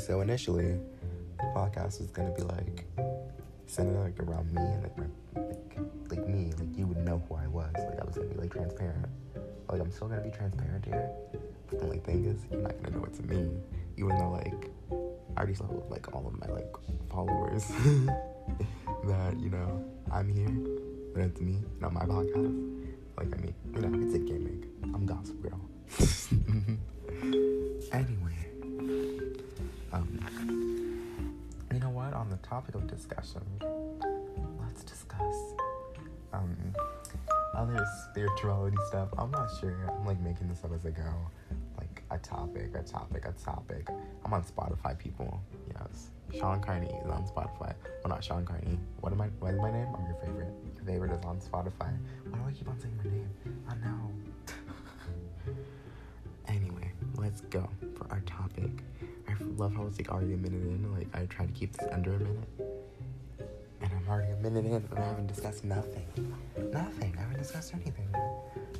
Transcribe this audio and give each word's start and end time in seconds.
so 0.00 0.20
initially, 0.22 0.80
the 1.38 1.44
podcast 1.54 2.00
is 2.00 2.10
gonna 2.10 2.32
be 2.32 2.42
like 2.42 2.86
centered 3.66 4.00
like 4.00 4.18
around 4.20 4.52
me 4.52 4.62
and 4.62 4.82
like 4.82 4.96
my 4.98 5.04
like, 5.34 5.78
like 6.08 6.28
me, 6.28 6.52
like 6.58 6.76
you 6.76 6.86
would 6.86 7.04
know 7.04 7.22
who 7.28 7.34
I 7.36 7.46
was. 7.46 7.72
Like 7.74 8.00
I 8.00 8.04
was 8.04 8.16
gonna 8.16 8.28
be 8.28 8.40
like 8.40 8.52
transparent. 8.52 9.06
Like 9.70 9.80
I'm 9.80 9.90
still 9.90 10.08
gonna 10.08 10.22
be 10.22 10.30
transparent 10.30 10.84
here. 10.84 11.10
But 11.68 11.78
the 11.78 11.84
only 11.84 11.98
thing 11.98 12.24
is 12.24 12.40
you're 12.50 12.62
not 12.62 12.82
gonna 12.82 12.96
know 12.96 13.04
it's 13.04 13.20
me. 13.20 13.50
Even 13.96 14.16
though 14.16 14.30
like 14.30 14.70
I 15.36 15.40
already 15.40 15.54
told 15.54 15.84
like 15.90 16.12
all 16.14 16.26
of 16.26 16.38
my 16.40 16.46
like 16.54 16.74
followers 17.10 17.66
that, 19.04 19.38
you 19.38 19.50
know, 19.50 19.84
I'm 20.10 20.32
here, 20.32 20.50
but 21.14 21.24
it's 21.24 21.40
me, 21.40 21.58
not 21.80 21.92
my 21.92 22.04
podcast. 22.04 22.86
Like 23.18 23.36
I 23.36 23.40
mean, 23.40 23.54
you 23.74 23.80
know, 23.80 24.06
it's 24.06 24.14
a 24.14 24.18
gimmick. 24.18 24.68
I'm 24.82 25.04
gossip 25.04 25.42
girl. 25.42 25.60
topic 32.60 32.74
of 32.74 32.86
discussion, 32.86 33.40
let's 34.60 34.82
discuss 34.82 35.34
um 36.34 36.54
other 37.56 37.86
spirituality 38.10 38.76
stuff. 38.88 39.08
I'm 39.16 39.30
not 39.30 39.48
sure. 39.58 39.74
I'm 39.88 40.04
like 40.04 40.20
making 40.20 40.48
this 40.48 40.62
up 40.62 40.72
as 40.74 40.84
I 40.84 40.90
go. 40.90 41.10
Like 41.78 42.02
a 42.10 42.18
topic, 42.18 42.72
a 42.74 42.82
topic, 42.82 43.24
a 43.24 43.32
topic. 43.42 43.88
I'm 44.24 44.34
on 44.34 44.44
Spotify, 44.44 44.98
people. 44.98 45.40
Yes. 45.68 46.10
Sean 46.38 46.60
Carney 46.60 46.88
is 46.88 47.10
on 47.10 47.24
Spotify. 47.24 47.72
Well, 48.04 48.10
not 48.10 48.22
Sean 48.22 48.44
Carney. 48.44 48.78
What 49.00 49.12
am 49.14 49.22
I? 49.22 49.28
What 49.38 49.54
is 49.54 49.60
my 49.60 49.70
name? 49.70 49.88
I'm 49.96 50.04
your 50.04 50.16
favorite. 50.22 50.52
Your 50.76 50.84
favorite 50.84 51.12
is 51.12 51.24
on 51.24 51.40
Spotify. 51.40 51.96
Why 52.28 52.38
do 52.38 52.44
I 52.46 52.52
keep 52.52 52.68
on 52.68 52.78
saying 52.78 52.96
my 52.98 53.10
name? 53.10 53.30
I 53.70 53.74
know. 53.76 55.54
let's 57.30 57.42
go 57.42 57.68
for 57.94 58.10
our 58.10 58.20
topic. 58.22 58.70
I 59.28 59.34
love 59.56 59.72
how 59.76 59.86
it's 59.86 59.98
like 59.98 60.10
already 60.10 60.34
a 60.34 60.36
minute 60.36 60.62
in. 60.62 60.92
Like 60.92 61.06
I 61.14 61.26
try 61.26 61.46
to 61.46 61.52
keep 61.52 61.72
this 61.72 61.88
under 61.92 62.14
a 62.14 62.18
minute, 62.18 62.48
and 63.80 63.92
I'm 63.92 64.08
already 64.08 64.32
a 64.32 64.36
minute 64.36 64.64
in, 64.64 64.74
and 64.74 64.98
I 64.98 65.02
haven't 65.02 65.28
discussed 65.28 65.62
nothing. 65.64 66.06
Nothing. 66.72 67.14
I 67.16 67.20
haven't 67.20 67.38
discussed 67.38 67.72
anything. 67.72 68.08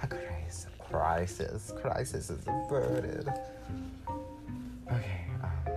A 0.00 0.06
crisis. 0.06 0.66
Crisis. 0.78 1.72
Crisis 1.76 2.30
is 2.30 2.46
averted. 2.46 3.28
Okay. 4.92 5.20
Um, 5.42 5.72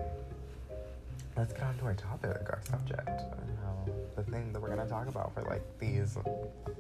let's 1.36 1.54
get 1.54 1.64
on 1.64 1.78
to 1.80 1.86
our 1.86 1.96
topic, 1.96 2.38
our 2.50 2.62
subject. 2.70 3.10
Uh, 3.10 3.92
the 4.16 4.24
thing 4.24 4.54
that 4.54 4.62
we're 4.62 4.70
gonna 4.70 4.88
talk 4.88 5.08
about 5.08 5.34
for 5.34 5.42
like 5.42 5.64
these. 5.80 6.18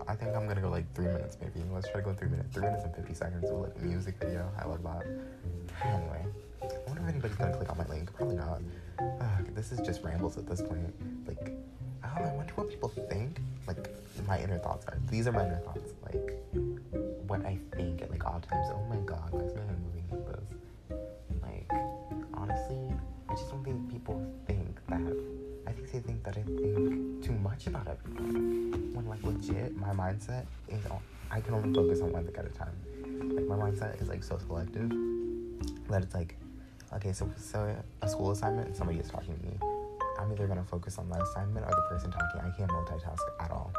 I 0.07 0.15
think 0.15 0.35
I'm 0.35 0.47
gonna 0.47 0.61
go 0.61 0.69
like 0.69 0.85
three 0.93 1.07
minutes, 1.07 1.37
maybe. 1.41 1.65
Let's 1.73 1.87
try 1.87 2.01
to 2.01 2.05
go 2.05 2.13
three 2.13 2.29
minutes. 2.29 2.53
Three 2.53 2.63
minutes 2.63 2.83
and 2.83 2.93
fifty 2.93 3.15
seconds 3.15 3.45
with 3.49 3.73
like 3.73 3.81
music 3.81 4.17
video. 4.21 4.47
I 4.59 4.67
love 4.67 4.83
that. 4.83 5.07
Anyway, 5.83 6.25
I 6.61 6.65
wonder 6.87 7.01
if 7.01 7.09
anybody's 7.09 7.37
gonna 7.37 7.55
click 7.55 7.69
on 7.69 7.77
my 7.77 7.85
link. 7.85 8.13
Probably 8.13 8.35
not. 8.35 8.61
This 9.55 9.71
is 9.71 9.79
just 9.85 10.03
rambles 10.03 10.37
at 10.37 10.47
this 10.47 10.61
point. 10.61 10.93
Like, 11.27 11.51
oh, 12.03 12.23
I 12.23 12.33
wonder 12.33 12.53
what 12.55 12.69
people 12.69 12.89
think. 13.09 13.39
Like, 13.67 13.89
my 14.27 14.39
inner 14.39 14.57
thoughts 14.59 14.85
are. 14.87 14.97
These 15.09 15.27
are 15.27 15.31
my 15.31 15.45
inner 15.45 15.59
thoughts. 15.59 15.93
Like, 16.03 16.33
what 17.27 17.45
I 17.45 17.57
think 17.75 18.01
at 18.01 18.09
like 18.11 18.25
all 18.25 18.39
times. 18.39 18.67
Oh 18.71 18.83
my 18.89 18.97
god, 19.05 19.31
why 19.31 19.41
is 19.41 19.53
my 19.53 19.61
moving 19.61 20.05
like 20.11 20.25
this? 20.27 20.45
Like, 21.41 21.71
honestly, 22.33 22.79
I 23.27 23.33
just 23.33 23.49
don't 23.49 23.63
think 23.63 23.91
people 23.91 24.21
think 24.45 24.79
that. 24.87 25.01
I 25.67 25.71
think 25.71 25.91
they 25.91 25.99
think 25.99 26.23
that 26.23 26.37
I 26.37 26.41
think 26.41 27.23
too 27.23 27.33
much 27.33 27.67
about 27.67 27.87
everything. 27.87 28.93
When 28.93 29.07
like 29.07 29.23
legit, 29.23 29.75
my 29.75 29.91
mindset 29.93 30.45
is 30.67 30.83
I 31.31 31.41
can 31.41 31.53
only 31.53 31.73
focus 31.73 32.01
on 32.01 32.11
one 32.11 32.25
thing 32.25 32.35
at 32.37 32.45
a 32.45 32.49
time. 32.49 32.73
Like 33.35 33.45
my 33.45 33.55
mindset 33.55 34.01
is 34.01 34.07
like 34.07 34.23
so 34.23 34.37
selective 34.37 34.91
that 35.89 36.03
it's 36.03 36.15
like, 36.15 36.35
okay, 36.93 37.13
so 37.13 37.29
so 37.37 37.75
a 38.01 38.09
school 38.09 38.31
assignment 38.31 38.75
somebody 38.75 38.99
is 38.99 39.09
talking 39.09 39.37
to 39.37 39.45
me. 39.45 39.57
I'm 40.19 40.31
either 40.31 40.47
gonna 40.47 40.63
focus 40.63 40.97
on 40.97 41.09
the 41.09 41.21
assignment 41.21 41.65
or 41.65 41.69
the 41.69 41.81
person 41.89 42.11
talking. 42.11 42.41
I 42.41 42.49
can't 42.57 42.69
multitask 42.69 43.19
at 43.39 43.51
all. 43.51 43.71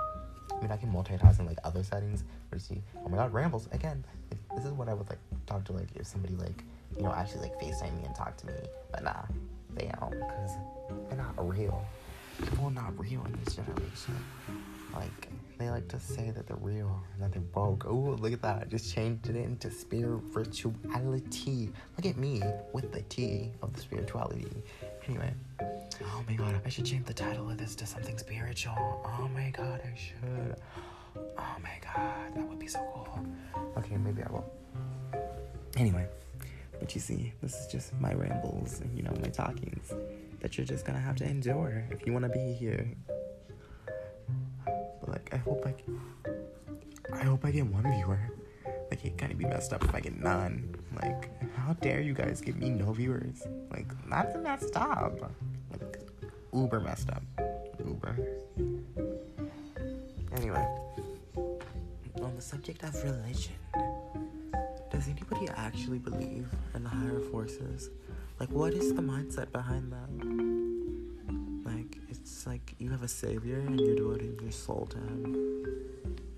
I 0.52 0.60
mean, 0.60 0.70
I 0.70 0.76
can 0.76 0.92
multitask 0.92 1.38
in 1.38 1.46
like 1.46 1.58
other 1.64 1.82
settings. 1.82 2.24
Where 2.48 2.58
you 2.58 2.60
see, 2.60 2.82
oh 3.04 3.08
my 3.08 3.16
god, 3.16 3.32
rambles 3.32 3.68
again. 3.72 4.04
Like, 4.30 4.56
this 4.56 4.64
is 4.64 4.72
what 4.72 4.88
I 4.88 4.94
would 4.94 5.08
like 5.08 5.18
talk 5.46 5.64
to 5.64 5.72
like 5.72 5.88
if 5.94 6.06
somebody 6.06 6.34
like 6.36 6.64
you 6.96 7.02
know 7.02 7.12
actually 7.12 7.42
like 7.42 7.60
Facetime 7.60 7.96
me 7.98 8.04
and 8.04 8.14
talk 8.14 8.36
to 8.38 8.46
me. 8.46 8.54
But 8.90 9.04
nah, 9.04 9.22
they 9.74 9.90
don't 10.00 10.10
because 10.10 10.50
they're 11.08 11.18
not 11.18 11.34
real. 11.48 11.84
People 12.42 12.66
are 12.66 12.70
not 12.70 12.98
real 12.98 13.24
in 13.26 13.38
this 13.44 13.56
generation. 13.56 14.16
Like 14.94 15.29
they 15.60 15.70
like 15.70 15.86
to 15.88 16.00
say 16.00 16.30
that 16.30 16.46
they're 16.46 16.56
real 16.56 17.04
that 17.18 17.32
they're 17.32 17.42
woke. 17.54 17.84
Oh, 17.86 18.16
look 18.18 18.32
at 18.32 18.40
that! 18.40 18.62
I 18.62 18.64
just 18.64 18.94
changed 18.94 19.28
it 19.28 19.36
into 19.36 19.70
spirituality. 19.70 21.70
Look 21.96 22.06
at 22.06 22.16
me 22.16 22.42
with 22.72 22.90
the 22.92 23.02
T 23.02 23.52
of 23.62 23.74
the 23.74 23.80
spirituality. 23.80 24.46
Anyway, 25.06 25.34
oh 25.60 26.24
my 26.26 26.32
god, 26.34 26.58
I 26.64 26.70
should 26.70 26.86
change 26.86 27.04
the 27.04 27.12
title 27.12 27.50
of 27.50 27.58
this 27.58 27.74
to 27.76 27.84
something 27.86 28.16
spiritual. 28.16 28.72
Oh 29.04 29.28
my 29.34 29.50
god, 29.50 29.82
I 29.84 29.94
should. 29.96 30.56
Oh 31.36 31.56
my 31.62 31.78
god, 31.82 32.34
that 32.34 32.48
would 32.48 32.58
be 32.58 32.66
so 32.66 32.80
cool. 32.94 33.20
Okay, 33.76 33.98
maybe 33.98 34.22
I 34.22 34.32
will. 34.32 34.50
Anyway, 35.76 36.06
but 36.78 36.94
you 36.94 37.02
see, 37.02 37.34
this 37.42 37.54
is 37.54 37.66
just 37.66 37.92
my 38.00 38.14
rambles 38.14 38.80
and 38.80 38.96
you 38.96 39.02
know 39.02 39.12
my 39.20 39.28
talkings 39.28 39.92
that 40.40 40.56
you're 40.56 40.66
just 40.66 40.86
gonna 40.86 40.98
have 40.98 41.16
to 41.16 41.24
endure 41.24 41.84
if 41.90 42.06
you 42.06 42.14
want 42.14 42.24
to 42.24 42.30
be 42.30 42.54
here. 42.54 42.88
Hope 45.44 45.66
I, 45.66 45.74
I 47.14 47.24
hope 47.24 47.44
I 47.44 47.50
get 47.50 47.66
one 47.66 47.82
viewer. 47.82 48.20
Like, 48.90 49.04
it 49.04 49.16
of 49.16 49.38
be 49.38 49.44
messed 49.44 49.72
up 49.72 49.84
if 49.84 49.94
I 49.94 50.00
get 50.00 50.18
none. 50.20 50.74
Like, 51.00 51.30
how 51.54 51.74
dare 51.74 52.00
you 52.00 52.12
guys 52.12 52.40
give 52.40 52.56
me 52.56 52.70
no 52.70 52.92
viewers? 52.92 53.42
Like, 53.70 53.86
that's 54.08 54.36
messed 54.38 54.76
up. 54.76 55.20
Like, 55.70 55.98
uber 56.52 56.80
messed 56.80 57.10
up. 57.10 57.22
Uber. 57.84 58.16
Anyway, 60.36 60.66
on 61.36 62.36
the 62.36 62.42
subject 62.42 62.82
of 62.82 63.02
religion, 63.02 63.54
does 64.90 65.08
anybody 65.08 65.48
actually 65.56 65.98
believe 65.98 66.48
in 66.74 66.82
the 66.82 66.88
higher 66.88 67.20
forces? 67.30 67.90
Like, 68.38 68.50
what 68.50 68.72
is 68.74 68.94
the 68.94 69.02
mindset 69.02 69.52
behind 69.52 69.92
that? 69.92 70.79
It's 72.20 72.46
like 72.46 72.74
you 72.78 72.90
have 72.90 73.02
a 73.02 73.08
savior 73.08 73.58
and 73.58 73.80
you're 73.80 73.96
devoting 73.96 74.38
your 74.42 74.52
soul 74.52 74.86
to 74.90 74.98
him. 74.98 75.36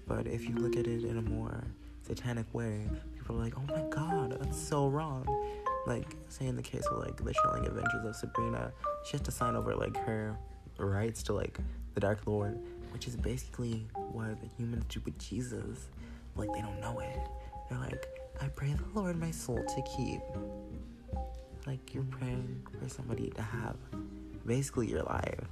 But 0.06 0.26
if 0.26 0.48
you 0.48 0.54
look 0.54 0.76
at 0.76 0.86
it 0.86 1.04
in 1.04 1.18
a 1.18 1.22
more 1.22 1.64
satanic 2.06 2.46
way, 2.52 2.88
people 3.16 3.36
are 3.36 3.40
like, 3.42 3.54
oh 3.56 3.64
my 3.68 3.82
god, 3.90 4.36
that's 4.40 4.58
so 4.58 4.88
wrong. 4.88 5.26
Like, 5.86 6.16
say 6.28 6.46
in 6.46 6.56
the 6.56 6.62
case 6.62 6.86
of 6.86 6.98
like 6.98 7.16
the 7.16 7.34
Chilling 7.42 7.66
Adventures 7.66 8.04
of 8.04 8.14
Sabrina, 8.16 8.72
she 9.04 9.12
has 9.12 9.20
to 9.22 9.30
sign 9.30 9.56
over 9.56 9.74
like 9.74 9.96
her 9.96 10.36
rights 10.78 11.22
to 11.24 11.32
like 11.32 11.58
the 11.94 12.00
Dark 12.00 12.20
Lord, 12.26 12.58
which 12.92 13.08
is 13.08 13.16
basically 13.16 13.86
what 13.94 14.36
humans 14.56 14.84
do 14.88 15.00
with 15.04 15.18
Jesus. 15.18 15.88
Like, 16.36 16.52
they 16.54 16.60
don't 16.62 16.80
know 16.80 17.00
it. 17.00 17.18
They're 17.68 17.78
like, 17.78 18.06
I 18.40 18.48
pray 18.48 18.72
the 18.72 19.00
Lord 19.00 19.18
my 19.20 19.30
soul 19.30 19.62
to 19.62 19.82
keep. 19.96 20.20
Like, 21.66 21.94
you're 21.94 22.04
praying 22.04 22.66
for 22.80 22.88
somebody 22.88 23.30
to 23.30 23.42
have 23.42 23.76
basically 24.46 24.88
your 24.88 25.02
life 25.02 25.46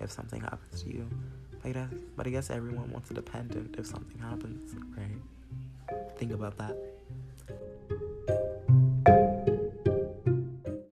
if 0.00 0.10
something 0.10 0.40
happens 0.40 0.82
to 0.82 0.88
you. 0.90 1.08
But 1.62 1.68
I 1.70 1.72
guess, 1.72 1.88
but 2.16 2.26
I 2.26 2.30
guess 2.30 2.50
everyone 2.50 2.90
wants 2.90 3.10
a 3.10 3.14
dependent 3.14 3.76
if 3.78 3.86
something 3.86 4.18
happens, 4.18 4.74
right? 4.96 6.18
Think 6.18 6.32
about 6.32 6.58
that. 6.58 6.76